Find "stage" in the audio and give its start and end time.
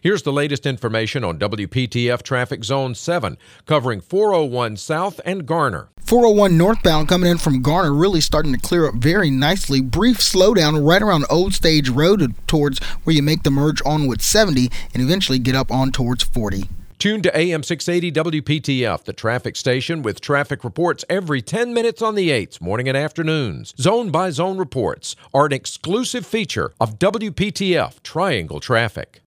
11.52-11.88